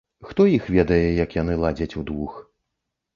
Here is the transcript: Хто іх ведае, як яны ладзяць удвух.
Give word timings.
Хто 0.27 0.45
іх 0.57 0.63
ведае, 0.75 1.05
як 1.23 1.35
яны 1.41 1.57
ладзяць 1.65 1.97
удвух. 2.01 2.33